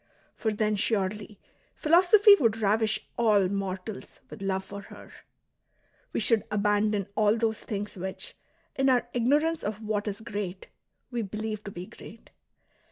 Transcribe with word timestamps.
For 0.33 0.51
then 0.51 0.75
surely 0.77 1.37
philosophy 1.75 2.33
would 2.39 2.57
ravish 2.57 3.07
all 3.19 3.47
mortals 3.49 4.19
with 4.31 4.41
love 4.41 4.63
for 4.63 4.81
her"; 4.81 5.11
we 6.11 6.19
should 6.19 6.43
abandon 6.49 7.05
all 7.13 7.37
those 7.37 7.59
things 7.61 7.95
which, 7.95 8.35
in 8.75 8.89
our 8.89 9.07
ignorance 9.13 9.63
of 9.63 9.79
what 9.79 10.07
is 10.07 10.21
great, 10.21 10.69
we 11.11 11.21
believe 11.21 11.63
to 11.65 11.71
be 11.71 11.85
great. 11.85 12.31